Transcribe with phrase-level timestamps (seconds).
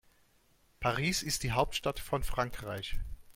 [0.79, 2.97] Paris ist die Hauptstadt von Frankreich.